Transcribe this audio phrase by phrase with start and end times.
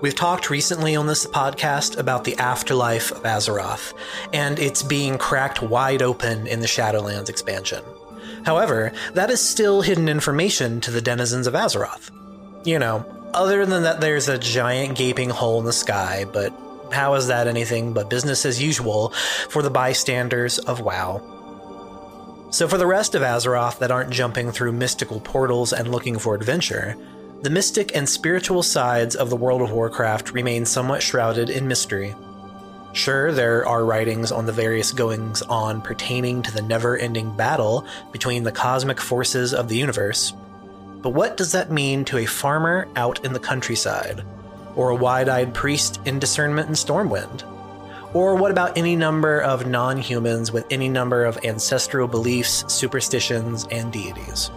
[0.00, 3.92] We've talked recently on this podcast about the afterlife of Azeroth,
[4.32, 7.84] and it's being cracked wide open in the Shadowlands expansion.
[8.46, 12.10] However, that is still hidden information to the denizens of Azeroth.
[12.64, 13.04] You know,
[13.34, 16.54] other than that, there's a giant gaping hole in the sky, but
[16.90, 19.10] how is that anything but business as usual
[19.50, 22.48] for the bystanders of WoW?
[22.50, 26.34] So, for the rest of Azeroth that aren't jumping through mystical portals and looking for
[26.34, 26.96] adventure,
[27.42, 32.14] the mystic and spiritual sides of the World of Warcraft remain somewhat shrouded in mystery.
[32.92, 37.86] Sure, there are writings on the various goings on pertaining to the never ending battle
[38.12, 40.34] between the cosmic forces of the universe.
[41.00, 44.22] But what does that mean to a farmer out in the countryside?
[44.76, 47.44] Or a wide eyed priest in discernment and Stormwind?
[48.12, 53.66] Or what about any number of non humans with any number of ancestral beliefs, superstitions,
[53.70, 54.50] and deities?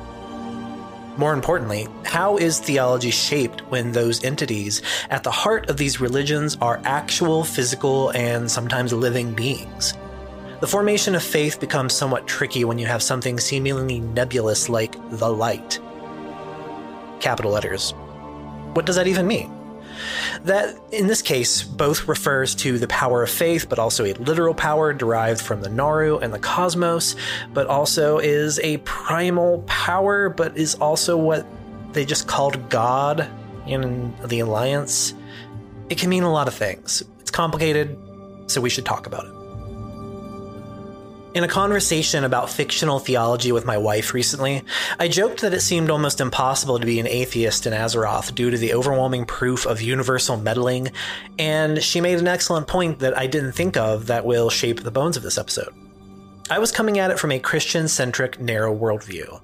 [1.16, 6.58] More importantly, how is theology shaped when those entities at the heart of these religions
[6.59, 9.94] are actual physical and sometimes living beings?
[10.59, 15.30] The formation of faith becomes somewhat tricky when you have something seemingly nebulous like the
[15.30, 15.80] light.
[17.20, 17.92] Capital letters.
[18.73, 19.62] What does that even mean?
[20.43, 24.53] That, in this case, both refers to the power of faith, but also a literal
[24.53, 27.15] power derived from the Naaru and the cosmos,
[27.53, 31.45] but also is a primal power, but is also what
[31.93, 33.29] they just called God
[33.67, 35.13] in the Alliance.
[35.89, 37.03] It can mean a lot of things.
[37.19, 37.97] It's complicated,
[38.47, 39.42] so we should talk about it.
[41.34, 44.64] In a conversation about fictional theology with my wife recently,
[45.00, 48.58] I joked that it seemed almost impossible to be an atheist in Azeroth due to
[48.58, 50.92] the overwhelming proof of universal meddling,
[51.39, 54.92] and she made an excellent point that I didn't think of that will shape the
[54.92, 55.73] bones of this episode.
[56.52, 59.42] I was coming at it from a Christian centric, narrow worldview.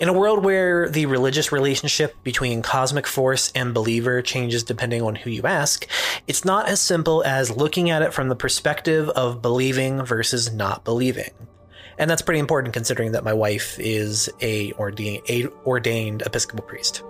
[0.00, 5.16] In a world where the religious relationship between cosmic force and believer changes depending on
[5.16, 5.88] who you ask,
[6.28, 10.84] it's not as simple as looking at it from the perspective of believing versus not
[10.84, 11.32] believing.
[11.98, 17.02] And that's pretty important considering that my wife is a ordained, a ordained Episcopal priest.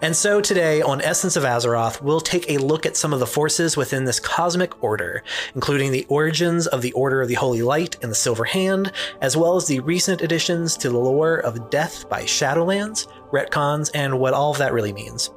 [0.00, 3.26] And so today on Essence of Azeroth, we'll take a look at some of the
[3.26, 5.22] forces within this cosmic order,
[5.54, 9.36] including the origins of the Order of the Holy Light and the Silver Hand, as
[9.36, 14.34] well as the recent additions to the lore of Death by Shadowlands, retcons, and what
[14.34, 15.30] all of that really means.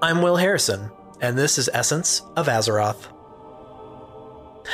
[0.00, 3.08] I'm Will Harrison, and this is Essence of Azeroth.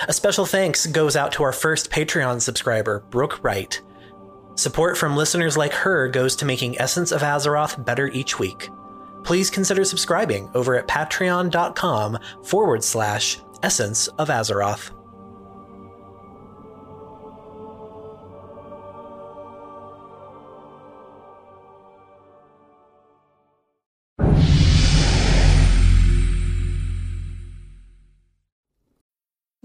[0.08, 3.80] A special thanks goes out to our first Patreon subscriber, Brooke Wright.
[4.56, 8.70] Support from listeners like her goes to making Essence of Azeroth better each week.
[9.24, 14.92] Please consider subscribing over at patreon.com forward slash Essence of Azeroth.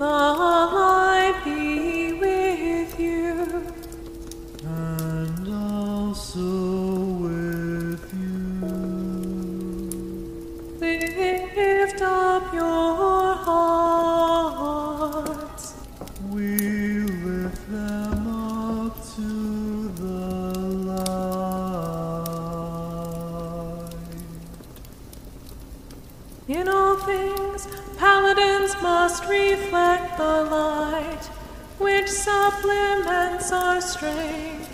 [0.00, 3.66] The light be with you.
[4.64, 6.89] and also
[29.10, 31.24] must reflect the light,
[31.78, 34.70] which supplements our strength.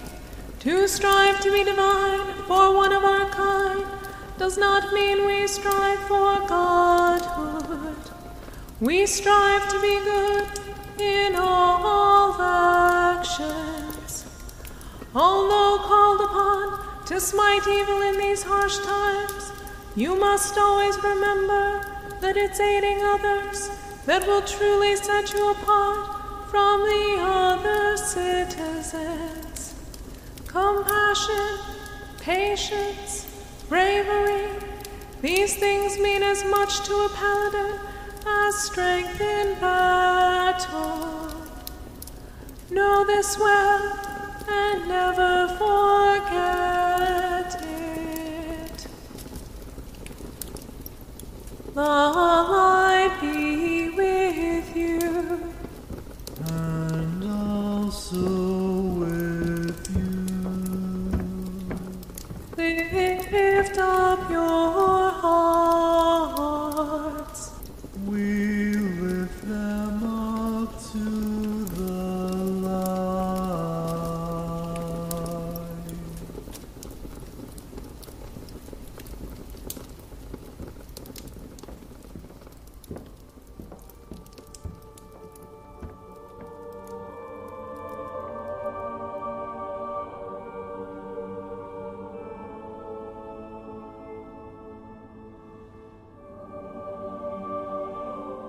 [0.60, 3.86] To strive to be divine for one of our kind
[4.36, 7.96] does not mean we strive for godhood.
[8.78, 10.46] We strive to be good
[11.00, 14.26] in all actions.
[15.14, 19.52] Although called upon to smite evil in these harsh times,
[19.94, 21.80] you must always remember
[22.20, 23.70] that it's aiding others
[24.06, 29.75] that will truly set you apart from the other citizens.
[30.47, 31.58] Compassion,
[32.20, 33.26] patience,
[33.69, 34.49] bravery,
[35.20, 37.81] these things mean as much to a paladin
[38.26, 41.32] as strength in battle.
[42.70, 43.99] Know this well
[44.49, 46.26] and never forget
[47.62, 48.87] it.
[51.75, 52.65] The light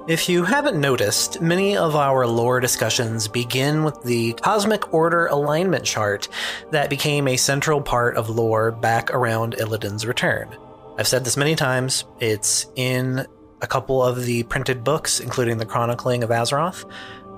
[0.08, 5.84] If you haven't noticed, many of our lore discussions begin with the Cosmic Order alignment
[5.84, 6.30] chart
[6.72, 10.56] that became a central part of lore back around Illidan's return.
[10.98, 13.28] I've said this many times, it's in
[13.62, 16.90] a couple of the printed books, including the Chronicling of Azeroth.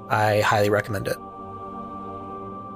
[0.07, 1.17] I highly recommend it.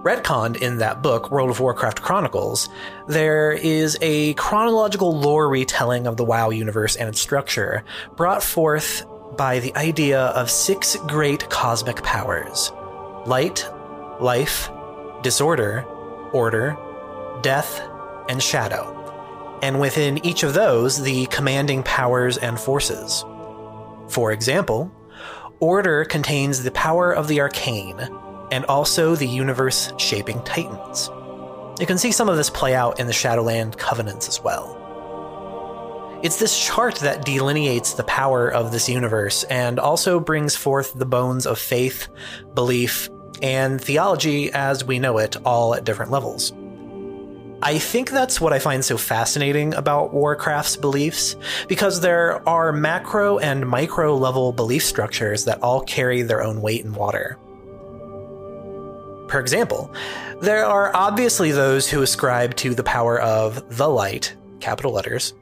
[0.01, 2.68] retconned in that book, World of Warcraft Chronicles,
[3.07, 7.84] there is a chronological lore retelling of the WoW universe and its structure,
[8.16, 9.06] brought forth
[9.38, 12.71] by the idea of six great cosmic powers
[13.25, 13.68] light,
[14.19, 14.69] life,
[15.21, 15.85] disorder,
[16.33, 16.77] order,
[17.41, 17.81] death,
[18.30, 19.00] and shadow.
[19.62, 23.24] And within each of those, the commanding powers and forces.
[24.09, 24.91] For example,
[25.63, 27.97] Order contains the power of the arcane
[28.51, 31.09] and also the universe shaping titans.
[31.80, 34.77] You can see some of this play out in the Shadowland covenants as well.
[36.23, 41.05] It's this chart that delineates the power of this universe and also brings forth the
[41.05, 42.07] bones of faith,
[42.53, 43.09] belief,
[43.41, 46.53] and theology as we know it, all at different levels.
[47.61, 51.35] I think that's what I find so fascinating about Warcraft's beliefs,
[51.67, 56.85] because there are macro and micro level belief structures that all carry their own weight
[56.85, 57.37] in water.
[59.27, 59.93] For example,
[60.39, 65.33] there are obviously those who ascribe to the power of the light, capital letters,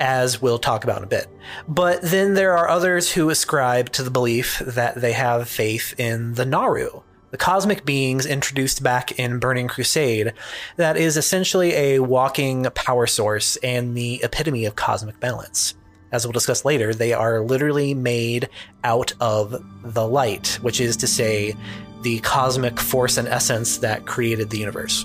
[0.00, 1.28] as we'll talk about in a bit.
[1.68, 6.34] But then there are others who ascribe to the belief that they have faith in
[6.34, 10.32] the Naaru, the cosmic beings introduced back in Burning Crusade,
[10.76, 15.74] that is essentially a walking power source and the epitome of cosmic balance.
[16.12, 18.48] As we'll discuss later, they are literally made
[18.82, 21.54] out of the light, which is to say,
[22.02, 25.04] the cosmic force and essence that created the universe.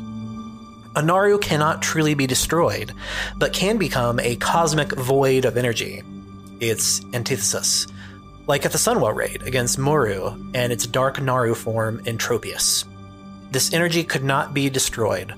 [0.95, 2.93] A Naaru cannot truly be destroyed,
[3.37, 6.03] but can become a cosmic void of energy.
[6.61, 7.85] Its antithesis,
[8.47, 12.85] like at the Sunwell raid against M'uru and its dark Naaru form Entropius.
[13.51, 15.33] This energy could not be destroyed,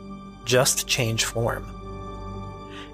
[0.46, 1.66] just change form.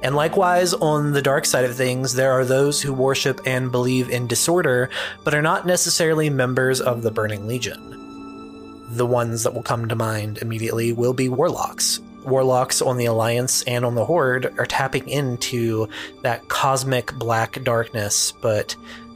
[0.01, 4.09] And likewise, on the dark side of things, there are those who worship and believe
[4.09, 4.89] in disorder,
[5.25, 8.88] but are not necessarily members of the Burning Legion.
[8.95, 12.00] The ones that will come to mind immediately will be warlocks.
[12.25, 15.88] Warlocks on the Alliance and on the Horde are tapping into
[16.22, 18.75] that cosmic black darkness, but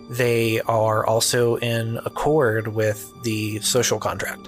[0.09, 4.47] they are also in accord with the social contract.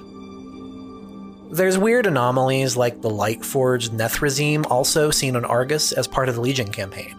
[1.51, 6.41] There's weird anomalies like the Lightforged Nathrezim, also seen on Argus as part of the
[6.41, 7.15] Legion campaign,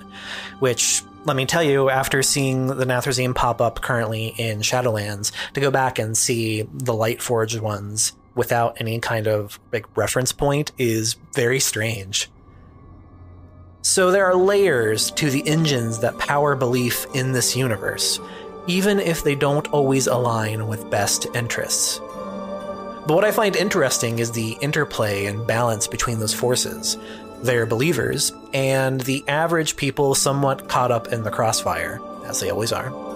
[0.60, 5.60] which, let me tell you, after seeing the Nathrezim pop up currently in Shadowlands, to
[5.60, 11.16] go back and see the Lightforged ones without any kind of like reference point is
[11.34, 12.30] very strange.
[13.82, 18.20] So there are layers to the engines that power belief in this universe,
[18.66, 21.98] even if they don't always align with best interests.
[23.06, 26.98] But what I find interesting is the interplay and balance between those forces.
[27.42, 32.72] They're believers, and the average people somewhat caught up in the crossfire, as they always
[32.72, 33.09] are.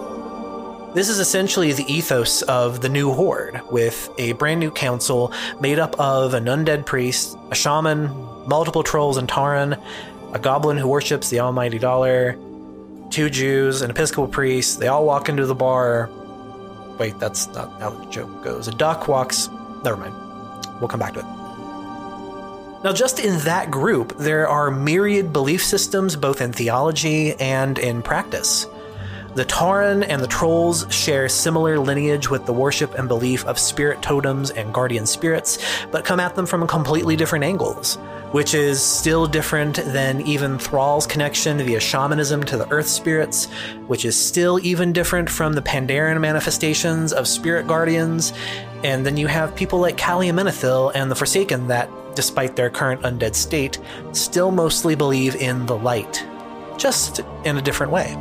[0.95, 5.77] This is essentially the ethos of the new Horde, with a brand new council made
[5.77, 8.07] up of an undead priest, a shaman,
[8.47, 9.77] multiple trolls and Tauren,
[10.31, 12.37] a goblin who worships the almighty dollar,
[13.09, 14.79] two Jews, an Episcopal priest.
[14.79, 16.09] They all walk into the bar.
[16.97, 18.69] Wait, that's not how the joke goes.
[18.69, 19.49] A duck walks.
[19.83, 20.15] Never mind.
[20.79, 21.25] We'll come back to it.
[22.85, 28.01] Now, just in that group, there are myriad belief systems both in theology and in
[28.01, 28.65] practice.
[29.35, 34.01] The Tauren and the Trolls share similar lineage with the worship and belief of spirit
[34.01, 35.57] totems and guardian spirits,
[35.91, 37.97] but come at them from completely different angles,
[38.31, 43.49] which is still different than even Thrall's connection via shamanism to the earth spirits,
[43.87, 48.31] which is still even different from the Pandaren manifestations of spirit guardians.
[48.85, 53.01] And then you have people like Calia Menethil and the Forsaken that, despite their current
[53.01, 53.79] undead state,
[54.13, 56.25] still mostly believe in the light,
[56.77, 58.15] just in a different way.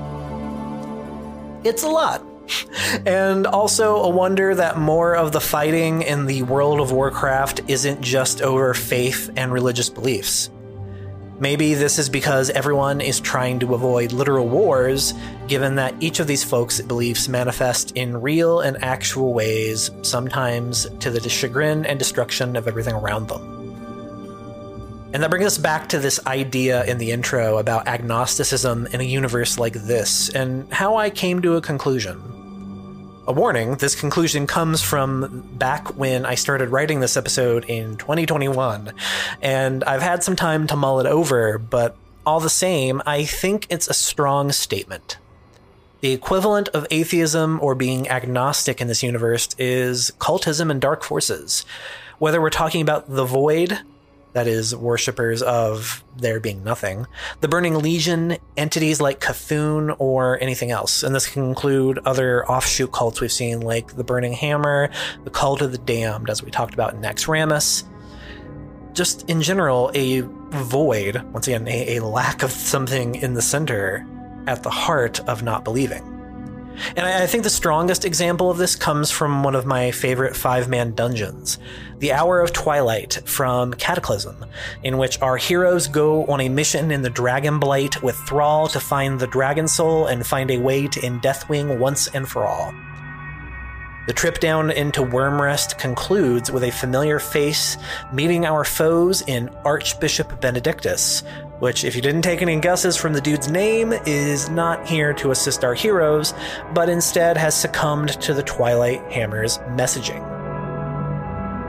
[1.64, 2.22] It's a lot.
[3.06, 8.02] And also a wonder that more of the fighting in the World of Warcraft isn't
[8.02, 10.50] just over faith and religious beliefs.
[11.40, 15.14] Maybe this is because everyone is trying to avoid literal wars,
[15.48, 21.10] given that each of these folks' beliefs manifest in real and actual ways, sometimes to
[21.10, 23.53] the chagrin and destruction of everything around them.
[25.14, 29.04] And that brings us back to this idea in the intro about agnosticism in a
[29.04, 32.20] universe like this, and how I came to a conclusion.
[33.28, 38.92] A warning this conclusion comes from back when I started writing this episode in 2021,
[39.40, 43.68] and I've had some time to mull it over, but all the same, I think
[43.70, 45.18] it's a strong statement.
[46.00, 51.64] The equivalent of atheism or being agnostic in this universe is cultism and dark forces.
[52.18, 53.78] Whether we're talking about the void,
[54.34, 57.06] that is, worshippers of there being nothing,
[57.40, 61.02] the Burning Legion, entities like Cthulhu, or anything else.
[61.02, 64.90] And this can include other offshoot cults we've seen, like the Burning Hammer,
[65.22, 67.84] the Cult of the Damned, as we talked about in Naxxramas.
[68.92, 74.06] Just in general, a void, once again, a, a lack of something in the center
[74.46, 76.13] at the heart of not believing.
[76.96, 80.68] And I, think the strongest example of this comes from one of my favorite five
[80.68, 81.58] man dungeons,
[81.98, 84.44] The Hour of Twilight from Cataclysm,
[84.82, 88.80] in which our heroes go on a mission in the Dragon Blight with Thrall to
[88.80, 92.72] find the Dragon Soul and find a way to end Deathwing once and for all.
[94.06, 97.78] The trip down into Wyrmrest concludes with a familiar face
[98.12, 101.22] meeting our foes in Archbishop Benedictus,
[101.60, 105.30] which, if you didn't take any guesses from the dude's name, is not here to
[105.30, 106.34] assist our heroes,
[106.72, 110.22] but instead has succumbed to the Twilight Hammer's messaging.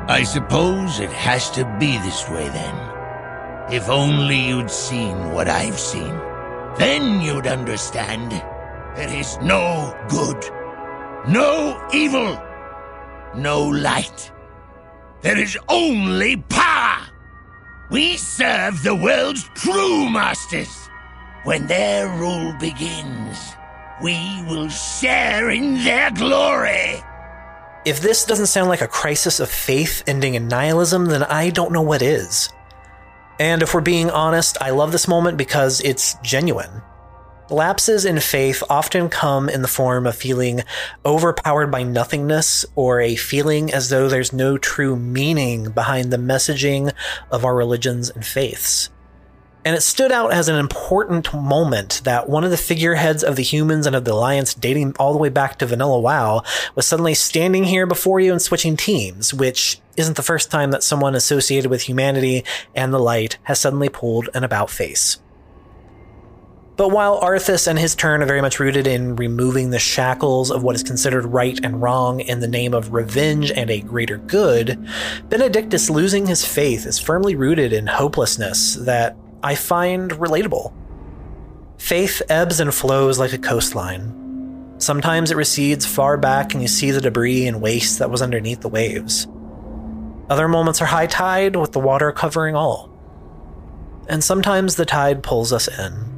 [0.07, 3.73] I suppose it has to be this way then.
[3.73, 6.13] If only you'd seen what I've seen.
[6.77, 8.31] Then you'd understand.
[8.95, 10.43] There is no good,
[11.27, 12.39] no evil,
[13.35, 14.31] no light.
[15.21, 16.84] There is only power.
[17.91, 20.89] We serve the world's true masters.
[21.43, 23.55] When their rule begins,
[24.01, 24.17] we
[24.49, 27.03] will share in their glory.
[27.85, 31.71] If this doesn't sound like a crisis of faith ending in nihilism, then I don't
[31.71, 32.49] know what is.
[33.39, 36.81] And if we're being honest, I love this moment because it's genuine.
[37.51, 40.63] Lapses in faith often come in the form of feeling
[41.05, 46.91] overpowered by nothingness or a feeling as though there's no true meaning behind the messaging
[47.29, 48.89] of our religions and faiths.
[49.63, 53.43] And it stood out as an important moment that one of the figureheads of the
[53.43, 56.41] humans and of the alliance dating all the way back to Vanilla WoW
[56.73, 60.83] was suddenly standing here before you and switching teams, which isn't the first time that
[60.83, 65.19] someone associated with humanity and the light has suddenly pulled an about face.
[66.77, 70.61] But while Arthas and his turn are very much rooted in removing the shackles of
[70.61, 74.85] what is considered right and wrong in the name of revenge and a greater good,
[75.29, 80.73] Benedictus losing his faith is firmly rooted in hopelessness that I find relatable.
[81.77, 84.75] Faith ebbs and flows like a coastline.
[84.77, 88.59] Sometimes it recedes far back and you see the debris and waste that was underneath
[88.59, 89.27] the waves.
[90.29, 92.91] Other moments are high tide with the water covering all.
[94.09, 96.14] And sometimes the tide pulls us in.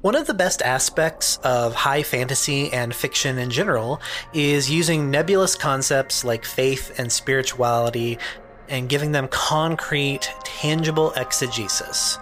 [0.00, 4.00] One of the best aspects of high fantasy and fiction in general
[4.32, 8.16] is using nebulous concepts like faith and spirituality
[8.68, 12.16] and giving them concrete, tangible exegesis.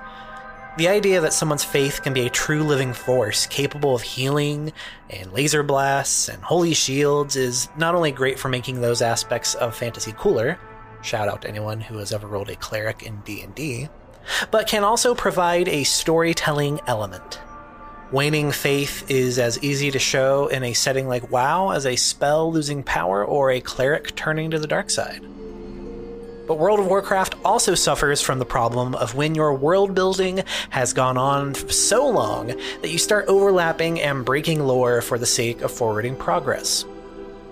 [0.78, 4.72] The idea that someone's faith can be a true living force capable of healing
[5.10, 9.76] and laser blasts and holy shields is not only great for making those aspects of
[9.76, 10.58] fantasy cooler,
[11.02, 13.90] shout out to anyone who has ever rolled a cleric in D&D,
[14.50, 17.38] but can also provide a storytelling element.
[18.12, 22.52] Waning faith is as easy to show in a setting like WoW as a spell
[22.52, 25.22] losing power or a cleric turning to the dark side.
[26.46, 30.92] But World of Warcraft also suffers from the problem of when your world building has
[30.92, 35.72] gone on so long that you start overlapping and breaking lore for the sake of
[35.72, 36.84] forwarding progress.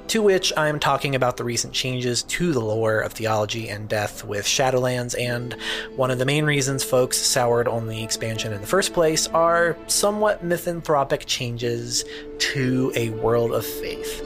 [0.09, 4.25] To which I'm talking about the recent changes to the lore of theology and death
[4.25, 5.57] with Shadowlands, and
[5.97, 9.77] one of the main reasons folks soured on the expansion in the first place are
[9.89, 12.05] somewhat mythanthropic changes
[12.39, 14.21] to a world of faith.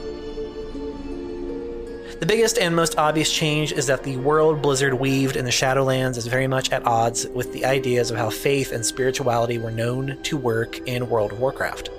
[2.19, 6.17] The biggest and most obvious change is that the world Blizzard weaved in the Shadowlands
[6.17, 10.21] is very much at odds with the ideas of how faith and spirituality were known
[10.23, 11.89] to work in World of Warcraft.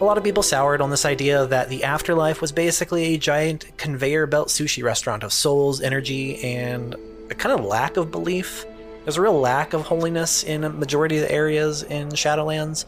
[0.00, 3.76] A lot of people soured on this idea that the afterlife was basically a giant
[3.76, 6.94] conveyor belt sushi restaurant of souls, energy, and
[7.30, 8.64] a kind of lack of belief.
[9.04, 12.84] There's a real lack of holiness in a majority of the areas in Shadowlands,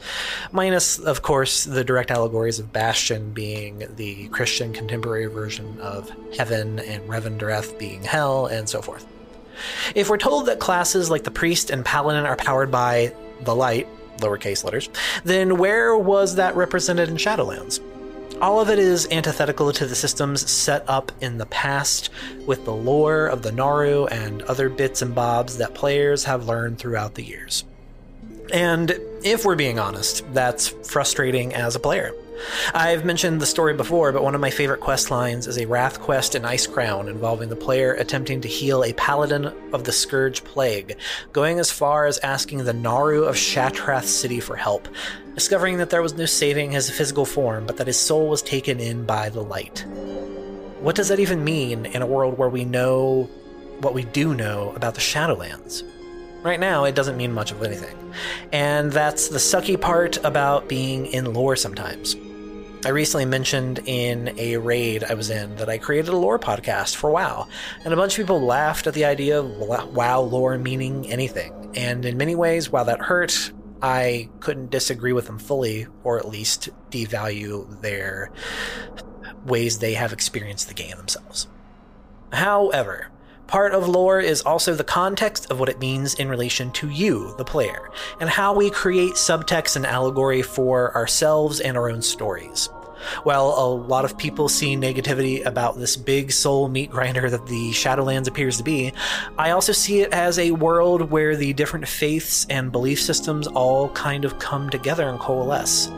[0.52, 6.78] minus, of course, the direct allegories of Bastion being the Christian contemporary version of heaven
[6.78, 9.04] and Revendreth being hell, and so forth.
[9.96, 13.88] If we're told that classes like the priest and paladin are powered by the light,
[14.18, 14.88] lowercase letters,
[15.24, 17.80] then where was that represented in Shadowlands?
[18.40, 22.10] All of it is antithetical to the systems set up in the past
[22.46, 26.78] with the lore of the Naaru and other bits and bobs that players have learned
[26.78, 27.64] throughout the years.
[28.52, 32.12] And if we're being honest, that's frustrating as a player.
[32.74, 36.00] I've mentioned the story before, but one of my favorite quest lines is a Wrath
[36.00, 40.96] quest in Icecrown involving the player attempting to heal a paladin of the Scourge Plague,
[41.32, 44.88] going as far as asking the Naaru of Shattrath City for help,
[45.34, 48.80] discovering that there was no saving his physical form, but that his soul was taken
[48.80, 49.84] in by the light.
[50.80, 53.24] What does that even mean in a world where we know
[53.80, 55.82] what we do know about the Shadowlands?
[56.42, 58.03] Right now, it doesn't mean much of anything.
[58.52, 62.16] And that's the sucky part about being in lore sometimes.
[62.84, 66.96] I recently mentioned in a raid I was in that I created a lore podcast
[66.96, 67.48] for WoW,
[67.82, 71.72] and a bunch of people laughed at the idea of WoW lore meaning anything.
[71.74, 76.28] And in many ways, while that hurt, I couldn't disagree with them fully, or at
[76.28, 78.30] least devalue their
[79.46, 81.48] ways they have experienced the game themselves.
[82.32, 83.08] However,
[83.46, 87.34] Part of lore is also the context of what it means in relation to you,
[87.36, 92.70] the player, and how we create subtext and allegory for ourselves and our own stories.
[93.22, 97.70] While a lot of people see negativity about this big soul meat grinder that the
[97.70, 98.94] Shadowlands appears to be,
[99.36, 103.90] I also see it as a world where the different faiths and belief systems all
[103.90, 105.88] kind of come together and coalesce.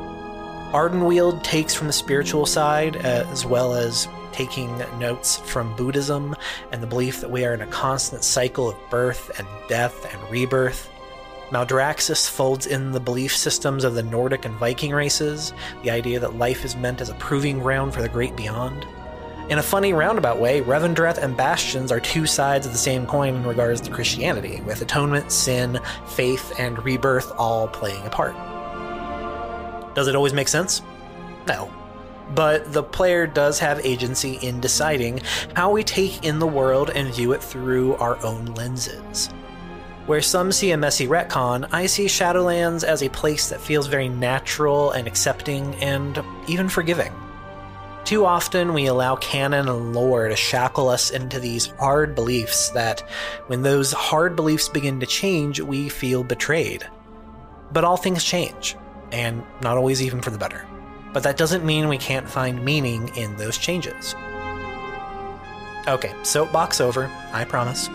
[0.73, 6.37] Ardenweald takes from the spiritual side uh, as well as taking notes from Buddhism
[6.71, 10.31] and the belief that we are in a constant cycle of birth and death and
[10.31, 10.91] rebirth.
[11.49, 16.37] Maldraxxus folds in the belief systems of the Nordic and Viking races, the idea that
[16.37, 18.87] life is meant as a proving ground for the great beyond.
[19.49, 23.37] In a funny roundabout way, Revendreth and Bastions are two sides of the same coin
[23.37, 28.35] in regards to Christianity, with atonement, sin, faith, and rebirth all playing a part.
[29.95, 30.83] Does it always make sense?
[31.47, 31.76] No
[32.35, 35.21] but the player does have agency in deciding
[35.55, 39.29] how we take in the world and view it through our own lenses.
[40.07, 44.09] Where some see a messy retcon, I see Shadowlands as a place that feels very
[44.09, 47.13] natural and accepting and even forgiving.
[48.05, 53.01] Too often, we allow canon and lore to shackle us into these hard beliefs that,
[53.49, 56.87] when those hard beliefs begin to change, we feel betrayed.
[57.73, 58.77] But all things change,
[59.11, 60.65] and not always even for the better
[61.17, 64.15] but that doesn't mean we can't find meaning in those changes.
[65.89, 67.89] Okay, soapbox over, I promise.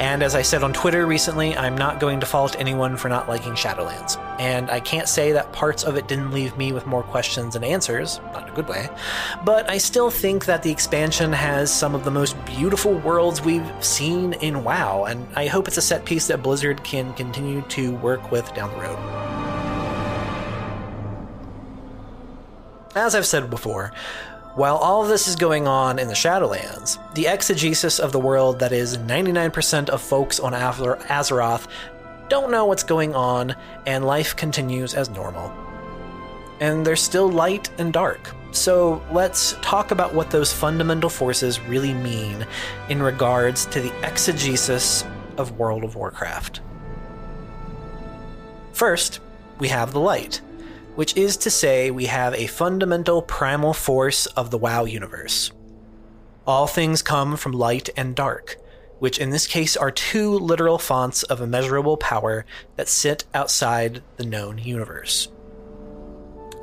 [0.00, 3.28] And as I said on Twitter recently, I'm not going to fault anyone for not
[3.28, 4.18] liking Shadowlands.
[4.40, 7.64] And I can't say that parts of it didn't leave me with more questions and
[7.64, 8.88] answers, not in a good way,
[9.44, 13.84] but I still think that the expansion has some of the most beautiful worlds we've
[13.84, 17.94] seen in WoW, and I hope it's a set piece that Blizzard can continue to
[17.98, 19.43] work with down the road.
[22.94, 23.90] As I've said before,
[24.54, 28.60] while all of this is going on in the Shadowlands, the exegesis of the world
[28.60, 31.66] that is 99% of folks on Azeroth
[32.28, 35.52] don't know what's going on, and life continues as normal.
[36.60, 38.32] And there's still light and dark.
[38.52, 42.46] So let's talk about what those fundamental forces really mean
[42.88, 45.04] in regards to the exegesis
[45.36, 46.60] of World of Warcraft.
[48.72, 49.18] First,
[49.58, 50.40] we have the light
[50.94, 55.50] which is to say, we have a fundamental primal force of the WoW universe.
[56.46, 58.56] All things come from light and dark,
[58.98, 62.44] which in this case are two literal fonts of immeasurable power
[62.76, 65.28] that sit outside the known universe.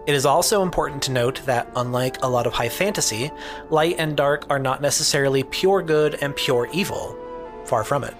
[0.07, 3.31] It is also important to note that, unlike a lot of high fantasy,
[3.69, 7.15] light and dark are not necessarily pure good and pure evil.
[7.65, 8.15] Far from it.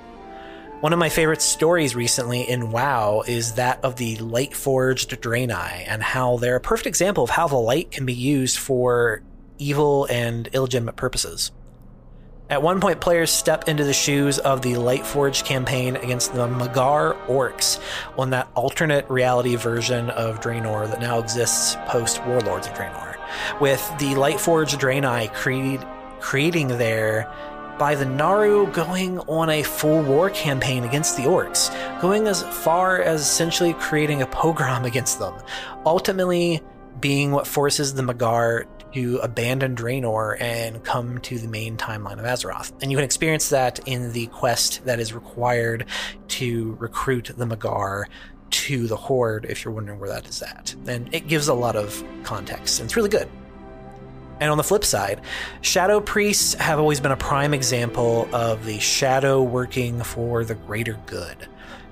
[0.82, 5.86] One of my favorite stories recently in WoW is that of the light forged Draenei
[5.88, 9.22] and how they're a perfect example of how the light can be used for
[9.60, 11.52] evil and illegitimate purposes.
[12.50, 17.16] At one point, players step into the shoes of the Lightforge campaign against the Mag'har
[17.28, 17.80] Orcs
[18.18, 23.18] on that alternate reality version of Draenor that now exists post Warlords of Draenor,
[23.62, 25.86] with the Lightforge Draenei creed,
[26.20, 27.32] creating there
[27.78, 31.70] by the Naaru going on a full war campaign against the orcs,
[32.02, 35.34] going as far as essentially creating a pogrom against them,
[35.86, 36.62] ultimately
[37.00, 42.26] being what forces the Mag'har to abandon Draenor and come to the main timeline of
[42.26, 42.72] Azeroth.
[42.82, 45.86] And you can experience that in the quest that is required
[46.30, 48.06] to recruit the Mag'har
[48.52, 50.76] to the Horde, if you're wondering where that is at.
[50.86, 53.30] And it gives a lot of context, and it's really good.
[54.42, 55.22] And on the flip side,
[55.62, 60.98] shadow priests have always been a prime example of the shadow working for the greater
[61.06, 61.48] good,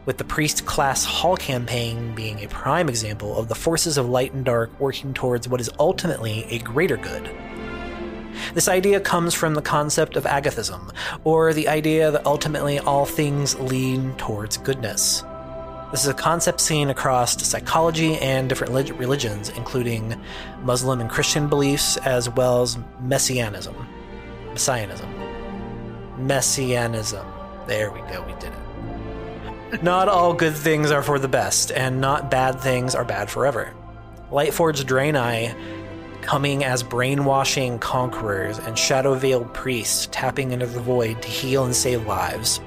[0.06, 4.34] with the priest class hall campaign being a prime example of the forces of light
[4.34, 7.30] and dark working towards what is ultimately a greater good.
[8.56, 10.92] This idea comes from the concept of agathism,
[11.24, 15.24] or the idea that ultimately all things lean towards goodness.
[15.92, 20.22] This is a concept seen across psychology and different religions, including
[20.62, 23.76] Muslim and Christian beliefs, as well as messianism.
[24.52, 25.10] Messianism.
[26.18, 27.26] Messianism.
[27.66, 29.84] There we go, we did it.
[29.84, 33.74] Not all good things are for the best, and not bad things are bad forever.
[34.32, 35.56] Lightforged Draenei
[36.22, 41.76] coming as brainwashing conquerors and shadow veiled priests tapping into the void to heal and
[41.76, 42.60] save lives.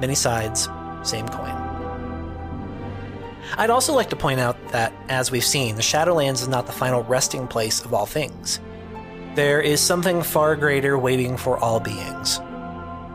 [0.00, 0.68] Many sides,
[1.02, 1.59] same coin.
[3.56, 6.72] I'd also like to point out that, as we've seen, the Shadowlands is not the
[6.72, 8.60] final resting place of all things.
[9.34, 12.40] There is something far greater waiting for all beings.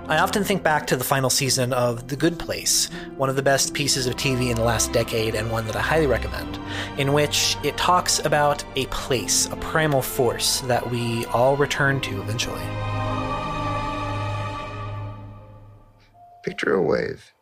[0.07, 3.41] I often think back to the final season of The Good Place, one of the
[3.41, 6.59] best pieces of TV in the last decade and one that I highly recommend,
[6.99, 12.21] in which it talks about a place, a primal force that we all return to
[12.21, 12.61] eventually.
[16.43, 17.33] Picture a wave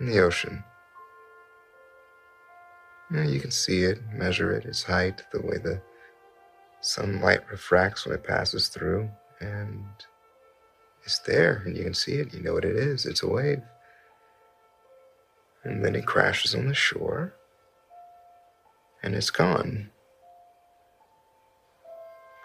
[0.00, 0.64] in the ocean.
[3.10, 5.80] You, you can see it, measure it, its height, the way the
[6.80, 9.84] sunlight refracts when it passes through, and
[11.04, 12.32] it's there, and you can see it.
[12.32, 13.06] You know what it is.
[13.06, 13.62] It's a wave.
[15.64, 17.34] And then it crashes on the shore,
[19.02, 19.90] and it's gone.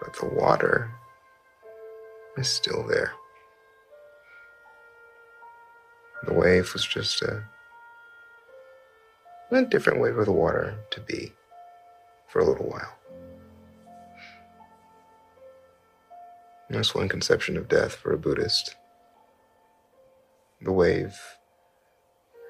[0.00, 0.90] But the water
[2.36, 3.12] is still there.
[6.26, 7.44] The wave was just a
[9.50, 11.32] a different way for the water to be
[12.28, 12.92] for a little while.
[16.68, 18.74] And that's one conception of death for a Buddhist.
[20.60, 21.18] The wave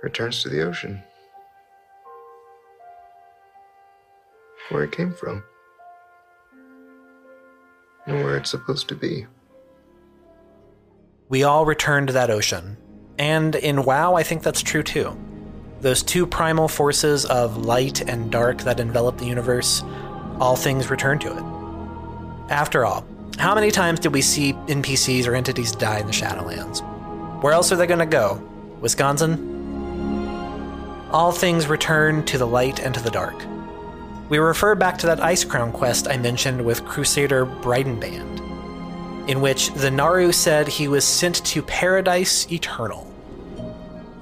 [0.03, 1.03] returns to the ocean,
[4.71, 5.43] where it came from,
[8.07, 9.27] and where it's supposed to be.
[11.29, 12.77] We all return to that ocean.
[13.19, 15.19] And in WoW, I think that's true too.
[15.81, 19.83] Those two primal forces of light and dark that envelop the universe,
[20.41, 21.43] all things return to it.
[22.51, 23.05] After all,
[23.39, 26.81] how many times did we see NPCs or entities die in the Shadowlands?
[27.43, 28.43] Where else are they going to go?
[28.81, 29.55] Wisconsin?
[31.11, 33.37] All things return to the light and to the dark.
[34.29, 39.91] We refer back to that Icecrown quest I mentioned with Crusader Bridenbrad, in which the
[39.91, 43.13] Naaru said he was sent to Paradise Eternal.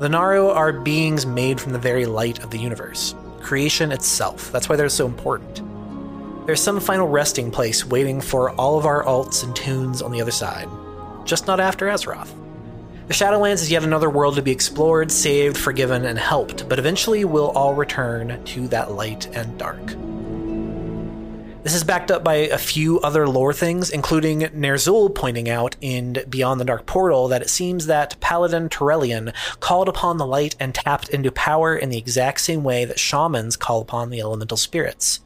[0.05, 4.53] The Naaru are beings made from the very light of the universe, creation itself.
[4.53, 5.63] That's why they're so important.
[6.45, 10.21] There's some final resting place waiting for all of our alts and toons on the
[10.21, 10.69] other side,
[11.25, 12.35] just not after Azeroth.
[13.09, 17.25] The Shadowlands is yet another world to be explored, saved, forgiven, and helped, but eventually
[17.25, 19.81] we'll all return to that light and dark.
[21.65, 26.19] This is backed up by a few other lore things, including Ner'zhul pointing out in
[26.29, 30.75] Beyond the Dark Portal that it seems that Paladin Turalyon called upon the light and
[30.75, 35.21] tapped into power in the exact same way that shamans call upon the elemental spirits.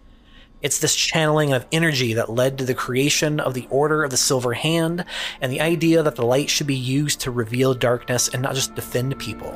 [0.63, 4.17] It's this channeling of energy that led to the creation of the Order of the
[4.17, 5.05] Silver Hand
[5.41, 8.77] and the idea that the light should be used to reveal darkness and not just
[8.77, 9.55] defend people.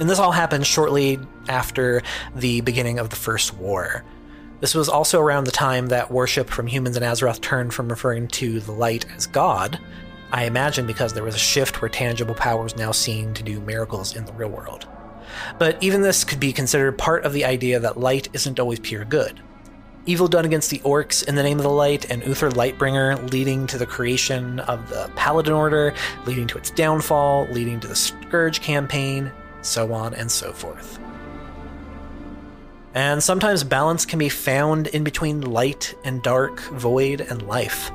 [0.00, 2.02] And this all happened shortly after
[2.34, 4.02] the beginning of the First War.
[4.62, 8.28] This was also around the time that worship from humans in Azeroth turned from referring
[8.28, 9.80] to the light as God,
[10.30, 13.60] I imagine because there was a shift where tangible power was now seen to do
[13.60, 14.86] miracles in the real world.
[15.58, 19.04] But even this could be considered part of the idea that light isn't always pure
[19.04, 19.40] good.
[20.06, 23.66] Evil done against the orcs in the name of the light, and Uther Lightbringer leading
[23.66, 25.92] to the creation of the Paladin Order,
[26.24, 31.00] leading to its downfall, leading to the Scourge campaign, so on and so forth.
[32.94, 37.90] And sometimes balance can be found in between light and dark, void and life.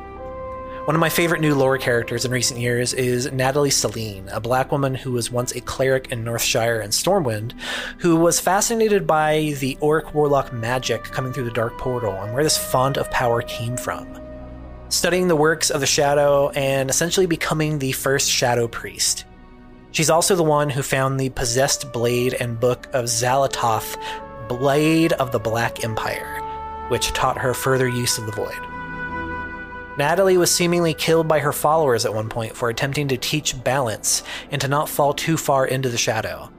[0.86, 4.72] One of my favorite new lore characters in recent years is Natalie Seline, a black
[4.72, 7.60] woman who was once a cleric in Northshire and Stormwind,
[7.98, 12.44] who was fascinated by the orc warlock magic coming through the dark portal and where
[12.44, 14.08] this font of power came from.
[14.88, 19.26] Studying the works of the Shadow and essentially becoming the first Shadow Priest.
[19.92, 23.98] She's also the one who found the possessed blade and book of Xal'atath,
[24.48, 26.42] Blade of the Black Empire,
[26.90, 28.60] which taught her further use of the Void.
[29.98, 34.22] Natalie was seemingly killed by her followers at one point for attempting to teach balance
[34.52, 36.52] and to not fall too far into the shadow.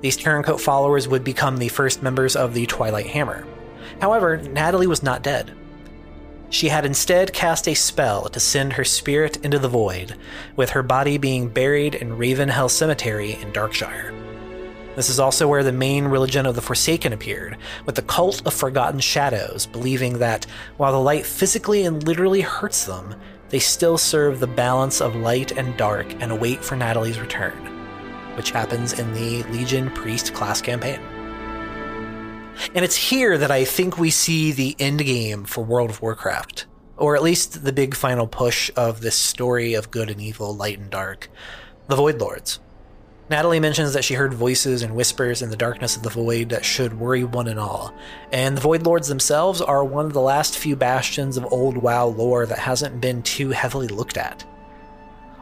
[0.00, 3.46] These turncoat followers would become the first members of the Twilight Hammer.
[4.00, 5.52] However, Natalie was not dead.
[6.48, 10.16] She had instead cast a spell to send her spirit into the void,
[10.56, 14.14] with her body being buried in Raven Hill Cemetery in Darkshire.
[15.00, 18.52] This is also where the main religion of the Forsaken appeared, with the cult of
[18.52, 20.44] Forgotten Shadows, believing that
[20.76, 23.14] while the light physically and literally hurts them,
[23.48, 27.56] they still serve the balance of light and dark and await for Natalie's return,
[28.36, 31.00] which happens in the Legion Priest class campaign.
[32.74, 36.66] And it's here that I think we see the end game for World of Warcraft,
[36.98, 40.78] or at least the big final push of this story of good and evil, light
[40.78, 41.30] and dark
[41.88, 42.60] the Void Lords.
[43.30, 46.64] Natalie mentions that she heard voices and whispers in the darkness of the void that
[46.64, 47.94] should worry one and all,
[48.32, 52.06] and the Void Lords themselves are one of the last few bastions of old WoW
[52.06, 54.44] lore that hasn't been too heavily looked at.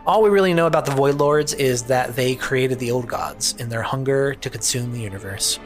[0.07, 3.55] All we really know about the Void Lords is that they created the Old Gods
[3.59, 5.59] in their hunger to consume the universe.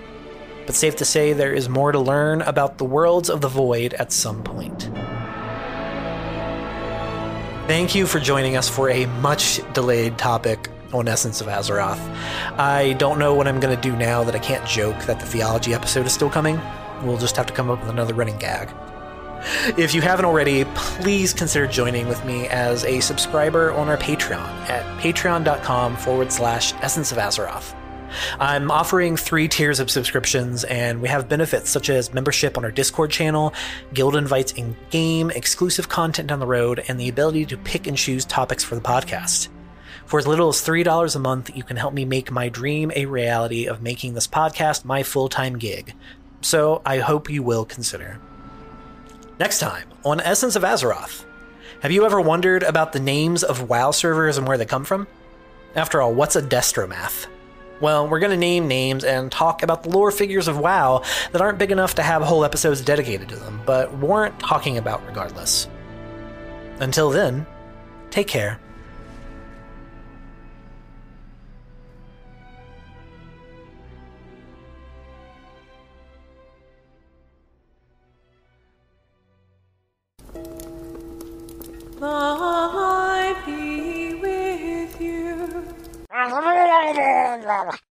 [0.65, 3.95] But safe to say, there is more to learn about the worlds of the Void
[3.95, 4.83] at some point.
[7.67, 12.01] Thank you for joining us for a much delayed topic on Essence of Azeroth.
[12.59, 15.27] I don't know what I'm going to do now that I can't joke that the
[15.27, 16.61] theology episode is still coming.
[17.03, 18.71] We'll just have to come up with another running gag.
[19.77, 24.49] If you haven't already, please consider joining with me as a subscriber on our Patreon
[24.69, 27.75] at patreon.com forward slash essence of Azeroth.
[28.39, 32.71] I'm offering three tiers of subscriptions, and we have benefits such as membership on our
[32.71, 33.55] Discord channel,
[33.95, 37.97] guild invites in game, exclusive content down the road, and the ability to pick and
[37.97, 39.49] choose topics for the podcast.
[40.07, 43.07] For as little as $3 a month, you can help me make my dream a
[43.07, 45.95] reality of making this podcast my full time gig.
[46.41, 48.19] So I hope you will consider.
[49.39, 51.25] Next time on Essence of Azeroth.
[51.81, 55.09] Have you ever wondered about the names of WoW servers and where they come from?
[55.75, 57.27] After all, what's a Destromath?
[57.81, 61.03] Well, we're going to name names and talk about the lore figures of WoW
[61.33, 65.05] that aren't big enough to have whole episodes dedicated to them, but warrant talking about
[65.07, 65.69] regardless.
[66.79, 67.45] Until then,
[68.11, 68.61] take care.
[82.05, 85.65] I'll be with you.